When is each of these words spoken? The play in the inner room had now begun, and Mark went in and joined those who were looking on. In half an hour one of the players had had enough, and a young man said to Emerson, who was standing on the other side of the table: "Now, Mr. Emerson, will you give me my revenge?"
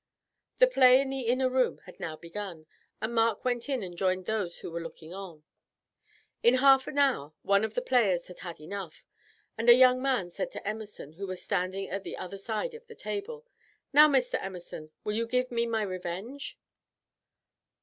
The 0.57 0.65
play 0.65 0.99
in 0.99 1.11
the 1.11 1.27
inner 1.27 1.47
room 1.47 1.77
had 1.85 1.99
now 1.99 2.15
begun, 2.15 2.65
and 2.99 3.13
Mark 3.13 3.45
went 3.45 3.69
in 3.69 3.83
and 3.83 3.95
joined 3.95 4.25
those 4.25 4.61
who 4.61 4.71
were 4.71 4.81
looking 4.81 5.13
on. 5.13 5.43
In 6.41 6.55
half 6.55 6.87
an 6.87 6.97
hour 6.97 7.33
one 7.43 7.63
of 7.63 7.75
the 7.75 7.83
players 7.83 8.25
had 8.25 8.39
had 8.39 8.59
enough, 8.59 9.05
and 9.59 9.69
a 9.69 9.75
young 9.75 10.01
man 10.01 10.31
said 10.31 10.49
to 10.53 10.67
Emerson, 10.67 11.13
who 11.13 11.27
was 11.27 11.43
standing 11.43 11.93
on 11.93 12.01
the 12.01 12.17
other 12.17 12.39
side 12.39 12.73
of 12.73 12.87
the 12.87 12.95
table: 12.95 13.45
"Now, 13.93 14.07
Mr. 14.07 14.39
Emerson, 14.41 14.89
will 15.03 15.13
you 15.13 15.27
give 15.27 15.51
me 15.51 15.67
my 15.67 15.83
revenge?" 15.83 16.57